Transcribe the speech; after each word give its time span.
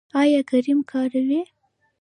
ایا 0.21 0.41
کریم 0.49 0.79
کاروئ؟ 0.91 1.41